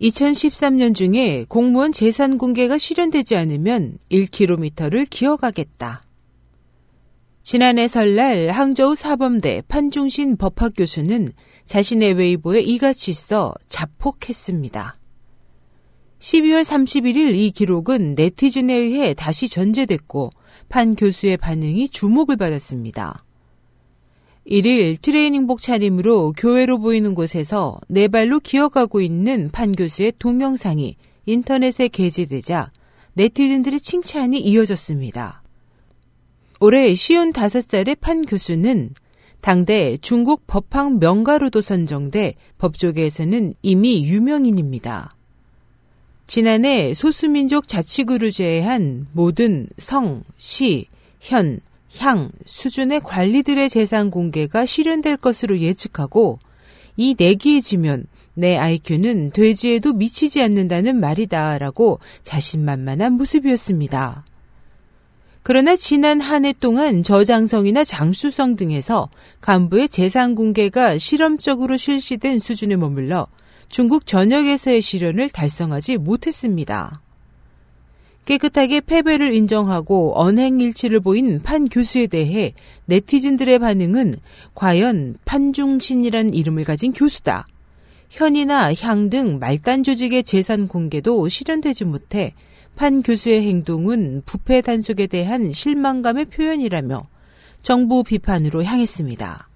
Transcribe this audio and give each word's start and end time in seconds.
2013년 0.00 0.94
중에 0.94 1.46
공무원 1.48 1.92
재산 1.92 2.38
공개가 2.38 2.78
실현되지 2.78 3.36
않으면 3.36 3.96
1km를 4.10 5.06
기어가겠다. 5.08 6.04
지난해 7.42 7.86
설날 7.88 8.50
항저우 8.50 8.96
사범대 8.96 9.62
판중신 9.68 10.36
법학 10.36 10.72
교수는 10.76 11.32
자신의 11.64 12.14
웨이보에 12.14 12.60
이같이 12.60 13.14
써 13.14 13.54
자폭했습니다. 13.68 14.96
12월 16.18 16.64
31일 16.64 17.36
이 17.36 17.50
기록은 17.52 18.14
네티즌에 18.16 18.74
의해 18.74 19.14
다시 19.14 19.48
전제됐고 19.48 20.30
판 20.68 20.94
교수의 20.96 21.36
반응이 21.36 21.88
주목을 21.90 22.36
받았습니다. 22.36 23.25
1일 24.48 25.00
트레이닝복 25.02 25.60
차림으로 25.60 26.32
교회로 26.36 26.78
보이는 26.78 27.14
곳에서 27.14 27.80
네 27.88 28.06
발로 28.06 28.38
기어가고 28.38 29.00
있는 29.00 29.50
판 29.50 29.72
교수의 29.72 30.12
동영상이 30.18 30.96
인터넷에 31.26 31.88
게재되자 31.88 32.70
네티즌들의 33.14 33.80
칭찬이 33.80 34.38
이어졌습니다. 34.38 35.42
올해 36.60 36.92
55살의 36.92 37.98
판 38.00 38.22
교수는 38.22 38.90
당대 39.40 39.98
중국 40.00 40.46
법학 40.46 40.98
명가로도 40.98 41.60
선정돼 41.60 42.34
법조계에서는 42.58 43.54
이미 43.62 44.06
유명인입니다. 44.06 45.14
지난해 46.26 46.94
소수민족 46.94 47.68
자치구를 47.68 48.32
제외한 48.32 49.06
모든 49.12 49.68
성, 49.78 50.24
시, 50.36 50.86
현, 51.20 51.60
향 51.98 52.30
수준의 52.44 53.00
관리들의 53.00 53.70
재산 53.70 54.10
공개가 54.10 54.66
실현될 54.66 55.16
것으로 55.16 55.58
예측하고 55.58 56.38
이 56.96 57.14
내기에 57.18 57.60
지면 57.60 58.06
내 58.34 58.56
IQ는 58.56 59.30
돼지에도 59.30 59.92
미치지 59.92 60.42
않는다는 60.42 61.00
말이다 61.00 61.58
라고 61.58 62.00
자신만만한 62.22 63.14
모습이었습니다. 63.14 64.24
그러나 65.42 65.76
지난 65.76 66.20
한 66.20 66.44
해 66.44 66.52
동안 66.52 67.02
저장성이나 67.02 67.84
장수성 67.84 68.56
등에서 68.56 69.08
간부의 69.40 69.88
재산 69.88 70.34
공개가 70.34 70.98
실험적으로 70.98 71.76
실시된 71.76 72.40
수준에 72.40 72.76
머물러 72.76 73.28
중국 73.68 74.06
전역에서의 74.06 74.82
실현을 74.82 75.30
달성하지 75.30 75.98
못했습니다. 75.98 77.00
깨끗하게 78.26 78.80
패배를 78.80 79.32
인정하고 79.34 80.12
언행일치를 80.20 81.00
보인 81.00 81.40
판 81.40 81.68
교수에 81.68 82.08
대해 82.08 82.52
네티즌들의 82.86 83.58
반응은 83.60 84.16
과연 84.54 85.16
판중신이란 85.24 86.34
이름을 86.34 86.64
가진 86.64 86.92
교수다. 86.92 87.46
현이나 88.10 88.74
향 88.74 89.10
등 89.10 89.38
말단 89.38 89.84
조직의 89.84 90.24
재산 90.24 90.68
공개도 90.68 91.28
실현되지 91.28 91.84
못해 91.84 92.34
판 92.74 93.02
교수의 93.02 93.46
행동은 93.46 94.22
부패 94.26 94.60
단속에 94.60 95.06
대한 95.06 95.52
실망감의 95.52 96.26
표현이라며 96.26 97.06
정부 97.62 98.02
비판으로 98.02 98.64
향했습니다. 98.64 99.48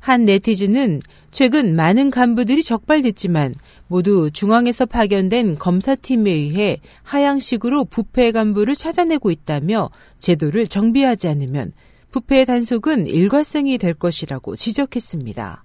한 0.00 0.24
네티즌은 0.24 1.00
최근 1.30 1.74
많은 1.74 2.10
간부들이 2.10 2.62
적발됐지만 2.62 3.54
모두 3.88 4.30
중앙에서 4.30 4.86
파견된 4.86 5.58
검사팀에 5.58 6.30
의해 6.30 6.78
하향식으로 7.02 7.86
부패 7.86 8.30
간부를 8.30 8.76
찾아내고 8.76 9.30
있다며 9.30 9.90
제도를 10.18 10.68
정비하지 10.68 11.28
않으면 11.28 11.72
부패 12.10 12.44
단속은 12.44 13.06
일과성이 13.06 13.78
될 13.78 13.94
것이라고 13.94 14.56
지적했습니다. 14.56 15.64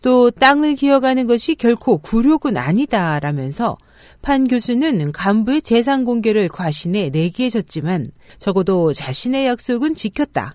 또 0.00 0.30
땅을 0.30 0.76
기어가는 0.76 1.26
것이 1.26 1.56
결코 1.56 1.98
굴욕은 1.98 2.56
아니다라면서 2.56 3.76
판 4.22 4.46
교수는 4.46 5.10
간부의 5.12 5.62
재산 5.62 6.04
공개를 6.04 6.48
과신해 6.48 7.10
내기해줬지만 7.10 8.12
적어도 8.38 8.92
자신의 8.92 9.46
약속은 9.46 9.94
지켰다. 9.94 10.54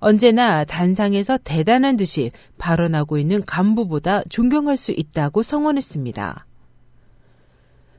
언제나 0.00 0.64
단상에서 0.64 1.38
대단한 1.38 1.96
듯이 1.96 2.30
발언하고 2.56 3.18
있는 3.18 3.44
간부보다 3.44 4.22
존경할 4.28 4.76
수 4.76 4.92
있다고 4.92 5.42
성원했습니다. 5.42 6.46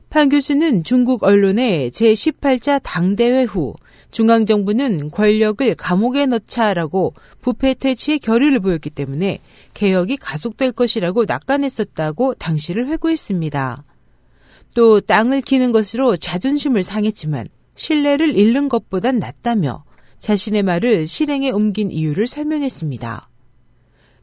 판 0.08 0.28
교수는 0.28 0.82
중국 0.82 1.22
언론에 1.22 1.90
제18자 1.90 2.80
당대회 2.82 3.44
후 3.44 3.74
중앙정부는 4.10 5.10
권력을 5.10 5.74
감옥에 5.76 6.26
넣자라고 6.26 7.14
부패 7.40 7.74
퇴치의 7.74 8.18
결의를 8.18 8.58
보였기 8.58 8.90
때문에 8.90 9.38
개혁이 9.74 10.16
가속될 10.16 10.72
것이라고 10.72 11.26
낙관했었다고 11.26 12.34
당시를 12.34 12.88
회고했습니다. 12.88 13.84
또 14.74 15.00
땅을 15.00 15.42
키는 15.42 15.70
것으로 15.70 16.16
자존심을 16.16 16.82
상했지만 16.82 17.48
신뢰를 17.76 18.36
잃는 18.36 18.68
것보단 18.68 19.18
낫다며 19.18 19.84
자신의 20.20 20.62
말을 20.62 21.06
실행에 21.06 21.50
옮긴 21.50 21.90
이유를 21.90 22.28
설명했습니다. 22.28 23.28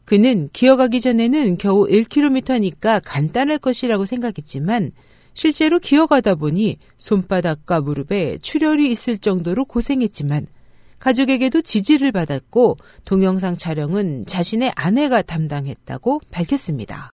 그는 0.06 0.50
기어가기 0.54 1.02
전에는 1.02 1.58
겨우 1.58 1.86
1km니까 1.86 3.02
간단할 3.04 3.58
것이라고 3.58 4.06
생각했지만 4.06 4.92
실제로 5.34 5.80
기어가다 5.80 6.36
보니 6.36 6.78
손바닥과 6.98 7.82
무릎에 7.82 8.38
출혈이 8.38 8.90
있을 8.90 9.18
정도로 9.18 9.66
고생했지만 9.66 10.48
가족에게도 11.00 11.62
지지를 11.62 12.12
받았고 12.12 12.78
동영상 13.06 13.56
촬영은 13.56 14.24
자신의 14.26 14.72
아내가 14.76 15.22
담당했다고 15.22 16.22
밝혔습니다. 16.32 17.12